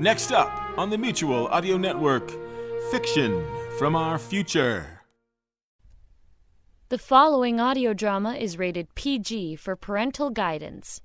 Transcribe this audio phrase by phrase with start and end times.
[0.00, 2.32] Next up on the Mutual Audio Network,
[2.90, 3.44] Fiction
[3.78, 5.02] from Our Future.
[6.88, 11.02] The following audio drama is rated PG for parental guidance.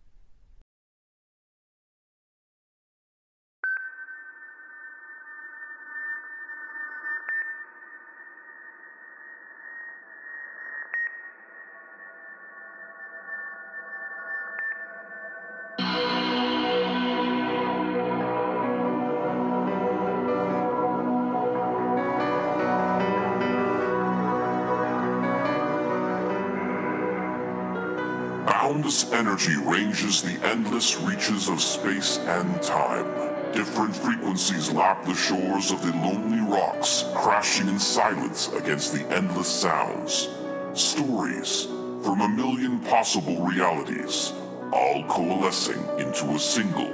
[28.66, 33.06] Boundless energy ranges the endless reaches of space and time.
[33.54, 39.48] Different frequencies lap the shores of the lonely rocks, crashing in silence against the endless
[39.48, 40.30] sounds.
[40.74, 41.66] Stories
[42.04, 44.34] from a million possible realities,
[44.74, 46.92] all coalescing into a single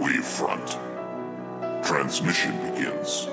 [0.00, 0.76] wavefront.
[1.86, 3.28] Transmission begins.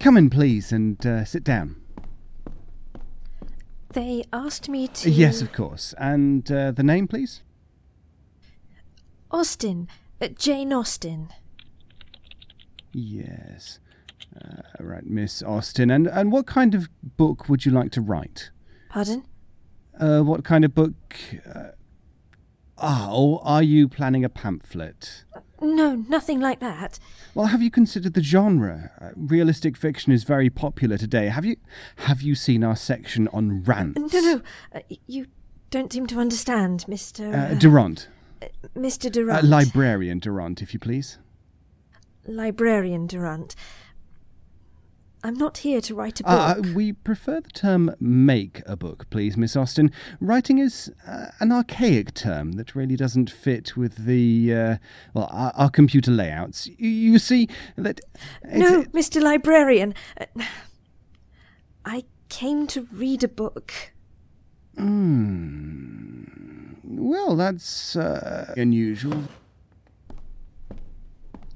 [0.00, 1.82] Come in, please, and uh, sit down.
[3.96, 5.08] They asked me to.
[5.08, 5.94] Yes, of course.
[5.96, 7.40] And uh, the name, please?
[9.30, 9.88] Austen.
[10.20, 11.28] Uh, Jane Austen.
[12.92, 13.78] Yes.
[14.38, 15.90] Uh, right, Miss Austen.
[15.90, 18.50] And, and what kind of book would you like to write?
[18.90, 19.24] Pardon?
[19.98, 21.16] Uh, what kind of book?
[21.50, 25.24] Uh, or are you planning a pamphlet?
[25.60, 26.98] No, nothing like that.
[27.34, 28.90] Well, have you considered the genre?
[29.00, 31.28] Uh, realistic fiction is very popular today.
[31.28, 31.56] Have you
[31.96, 34.12] have you seen our section on rants?
[34.12, 34.42] No, no.
[34.74, 35.26] Uh, you
[35.70, 37.52] don't seem to understand, Mr.
[37.52, 38.08] Uh, Durant.
[38.76, 39.06] Mr.
[39.06, 39.44] Uh, Durant.
[39.44, 41.18] librarian Durant, if you please.
[42.26, 43.54] Librarian Durant.
[45.26, 46.76] I'm not here to write a Uh, book.
[46.76, 49.90] we prefer the term make a book, please, Miss Austen.
[50.20, 54.76] Writing is uh, an archaic term that really doesn't fit with the, uh,
[55.14, 56.68] well, our, our computer layouts.
[56.78, 58.00] You, you see that.
[58.54, 59.20] no, Mr.
[59.20, 59.94] Librarian.
[60.16, 60.26] Uh,
[61.84, 63.72] I came to read a book.
[64.78, 66.22] Hmm.
[66.84, 69.24] Well, that's uh, unusual.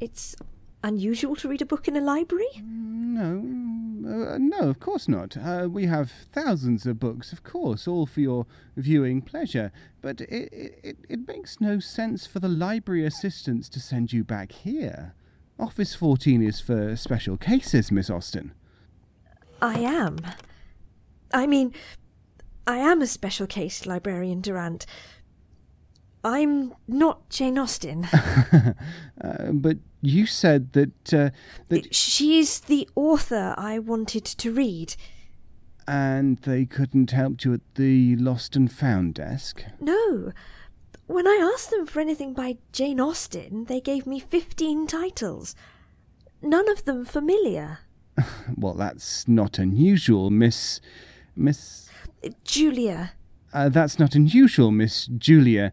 [0.00, 0.34] It's
[0.82, 2.48] unusual to read a book in a library?
[2.62, 3.38] No,
[4.08, 5.36] uh, no, of course not.
[5.36, 8.46] Uh, we have thousands of books, of course, all for your
[8.76, 9.72] viewing pleasure.
[10.00, 10.52] But it,
[10.82, 15.14] it, it makes no sense for the library assistants to send you back here.
[15.58, 18.54] Office 14 is for special cases, Miss Austen.
[19.60, 20.18] I am.
[21.32, 21.74] I mean,
[22.66, 24.86] I am a special case, Librarian Durant.
[26.24, 28.08] I'm not Jane Austen.
[29.22, 31.30] Uh, but you said that uh,
[31.68, 34.96] that She's the author I wanted to read.
[35.88, 39.64] and they couldn't help you at the lost and found desk.
[39.80, 40.32] No.
[41.06, 45.54] When I asked them for anything by Jane Austen, they gave me 15 titles.
[46.40, 47.78] None of them familiar.
[48.56, 50.80] Well, that's not unusual, Miss
[51.34, 51.88] Miss.
[52.44, 53.12] Julia.
[53.52, 55.72] Uh, that's not unusual, Miss Julia.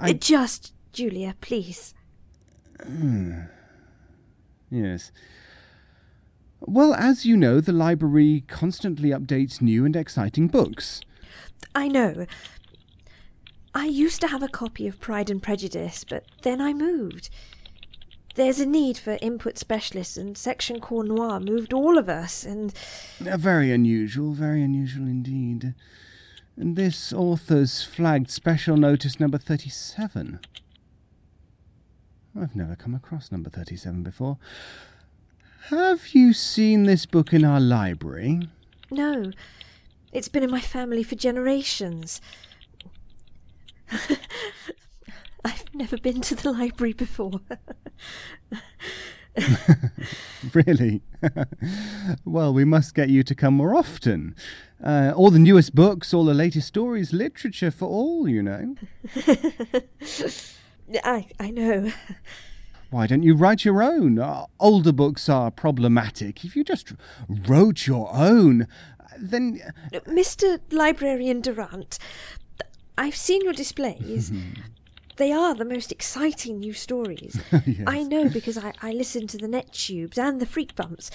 [0.00, 1.94] I- Just Julia, please.
[4.70, 5.12] Yes.
[6.60, 11.00] Well, as you know, the library constantly updates new and exciting books.
[11.74, 12.26] I know.
[13.74, 17.30] I used to have a copy of Pride and Prejudice, but then I moved.
[18.34, 22.72] There's a need for input specialists, and Section Core Noir moved all of us, and
[23.24, 25.74] Uh, very unusual, very unusual indeed.
[26.56, 30.40] And this author's flagged special notice number 37.
[32.38, 34.38] I've never come across number 37 before.
[35.68, 38.48] Have you seen this book in our library?
[38.90, 39.30] no,
[40.12, 42.20] it's been in my family for generations.
[45.44, 47.40] I've never been to the library before.
[50.54, 51.02] Really?
[52.24, 54.34] well, we must get you to come more often.
[54.82, 58.74] Uh, all the newest books, all the latest stories, literature for all, you know.
[61.04, 61.92] I, I know.
[62.90, 64.18] Why don't you write your own?
[64.18, 66.44] Uh, older books are problematic.
[66.44, 66.92] If you just
[67.28, 68.66] wrote your own,
[69.16, 69.60] then.
[69.92, 70.60] Mr.
[70.72, 71.98] Librarian Durant,
[72.98, 74.32] I've seen your displays.
[75.16, 77.40] they are the most exciting new stories.
[77.86, 81.10] I know because I, I listen to the net tubes and the freak bumps.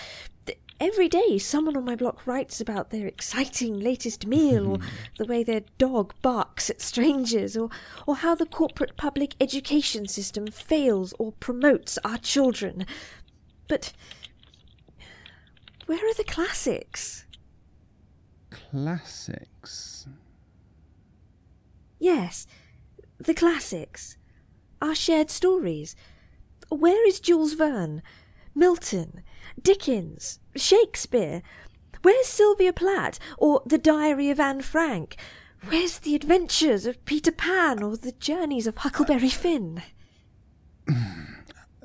[0.79, 4.79] Every day, someone on my block writes about their exciting latest meal, or
[5.17, 7.69] the way their dog barks at strangers, or,
[8.05, 12.85] or how the corporate public education system fails or promotes our children.
[13.69, 13.93] But
[15.85, 17.25] where are the classics?
[18.49, 20.07] Classics.
[21.99, 22.47] Yes,
[23.17, 24.17] The classics.
[24.81, 25.95] Our shared stories.
[26.69, 28.01] Where is Jules Verne?
[28.53, 29.23] Milton?
[29.61, 30.39] Dickens?
[30.55, 31.41] Shakespeare?
[32.01, 35.17] Where's Sylvia Plath Or The Diary of Anne Frank?
[35.67, 39.81] Where's the adventures of Peter Pan or the journeys of Huckleberry Finn?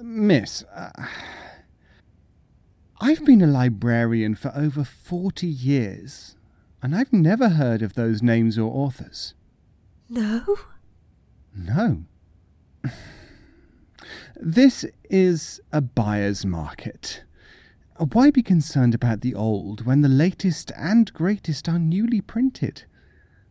[0.03, 0.91] Miss, uh,
[3.01, 6.37] I've been a librarian for over 40 years,
[6.83, 9.33] and I've never heard of those names or authors.
[10.09, 10.45] No?
[11.55, 12.05] No.
[14.43, 17.25] This is a buyer's market.
[18.01, 22.85] Why be concerned about the old when the latest and greatest are newly printed?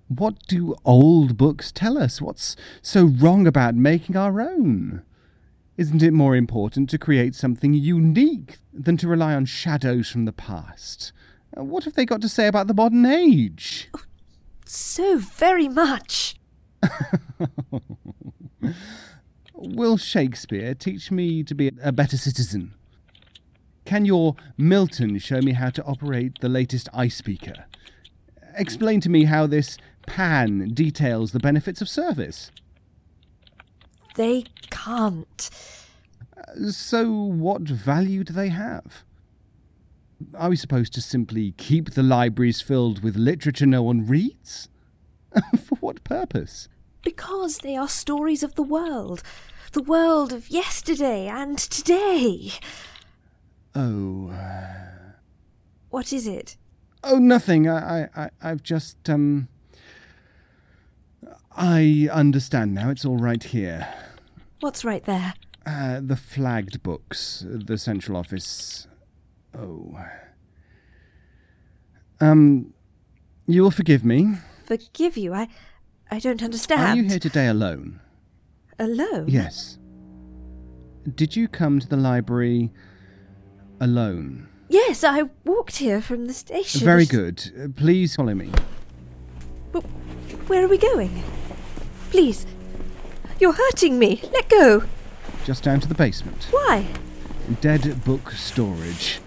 [0.07, 2.19] What do old books tell us?
[2.19, 5.04] What's so wrong about making our own?
[5.78, 10.34] Isn't it more important to create something unique than to rely on shadows from the
[10.34, 11.12] past?
[11.56, 13.92] Uh, what have they got to say about the modern age?
[14.66, 16.38] So very much.
[19.54, 22.74] Will Shakespeare teach me to be a better citizen?
[23.89, 27.65] Can your Milton show me how to operate the latest ice beaker?
[28.56, 32.51] Explain to me how this pan details the benefits of service.
[34.13, 35.50] They can't.
[36.38, 39.03] Uh, so, what value do they have?
[40.36, 44.69] Are we supposed to simply keep the libraries filled with literature no one reads?
[45.63, 46.69] For what purpose?
[47.03, 49.24] Because they are stories of the world.
[49.71, 52.51] The world of yesterday and today.
[53.80, 54.34] Oh.
[55.90, 56.58] What is it?
[57.02, 57.70] Oh, nothing.
[57.70, 59.48] I, I, I've just, um.
[61.56, 62.90] I understand now.
[62.90, 63.88] It's all right here.
[64.60, 65.34] What's right there?
[65.66, 68.88] Uh, the flagged books, the central office.
[69.58, 69.98] Oh.
[72.20, 72.74] Um,
[73.48, 74.36] you will forgive me.
[74.66, 75.34] Forgive you?
[75.34, 75.48] I,
[76.12, 76.82] I don't understand.
[76.82, 78.02] Are you here today alone?
[78.78, 79.25] Alone?
[79.30, 79.78] Yes.
[81.16, 82.72] Did you come to the library
[83.80, 84.48] alone?
[84.70, 86.81] Yes, I walked here from the station.
[86.81, 87.52] Very good.
[87.60, 88.52] Uh, please follow me.
[89.72, 89.81] But
[90.48, 91.24] where are we going?
[92.12, 92.46] Please.
[93.40, 94.22] You're hurting me.
[94.31, 94.84] Let go.
[95.46, 96.48] Just down to the basement.
[96.52, 96.86] Why?
[97.62, 99.20] Dead book storage.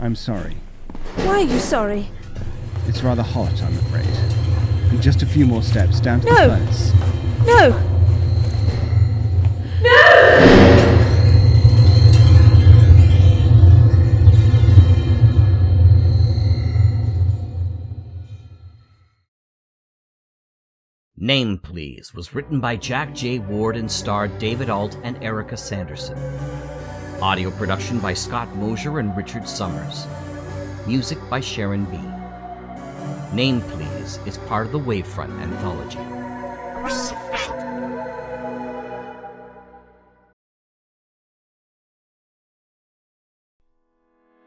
[0.00, 0.56] I'm sorry.
[1.16, 2.08] Why are you sorry?
[2.86, 4.06] It's rather hot, I'm afraid.
[4.90, 6.48] And just a few more steps down to No.
[6.48, 6.92] the furnace.
[7.46, 7.84] No!
[21.20, 23.40] Name Please was written by Jack J.
[23.40, 26.16] Ward and starred David Alt and Erica Sanderson.
[27.20, 30.06] Audio production by Scott Mosier and Richard Summers.
[30.86, 31.98] Music by Sharon B.
[33.34, 35.98] Name Please is part of the Wavefront anthology.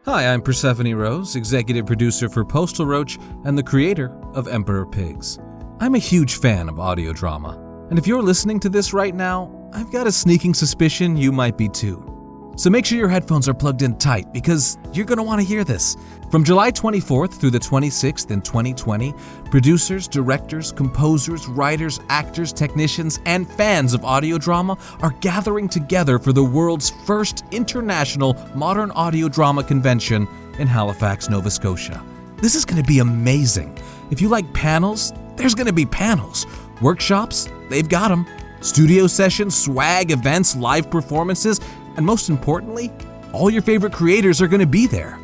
[0.05, 5.37] Hi, I'm Persephone Rose, executive producer for Postal Roach and the creator of Emperor Pigs.
[5.81, 7.57] I'm a huge fan of audio drama,
[7.89, 11.57] and if you're listening to this right now, I've got a sneaking suspicion you might
[11.57, 12.53] be too.
[12.55, 15.47] So make sure your headphones are plugged in tight because you're going to want to
[15.47, 15.97] hear this.
[16.29, 19.11] From July 24th through the 26th in 2020,
[19.49, 26.31] producers, directors, composers, writers, actors, technicians, and fans of audio drama are gathering together for
[26.31, 30.27] the world's first international modern audio drama convention
[30.59, 32.05] in Halifax, Nova Scotia.
[32.37, 33.75] This is going to be amazing.
[34.11, 36.45] If you like panels, there's going to be panels.
[36.81, 38.25] Workshops, they've got them.
[38.61, 41.59] Studio sessions, swag, events, live performances,
[41.97, 42.91] and most importantly,
[43.33, 45.19] all your favorite creators are going to be there.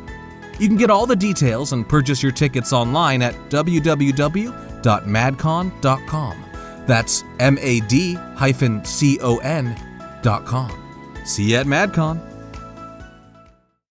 [0.58, 6.44] You can get all the details and purchase your tickets online at www.madcon.com.
[6.86, 9.76] That's M A D hyphen C O N
[10.22, 10.72] dot com.
[11.24, 12.27] See you at MadCon.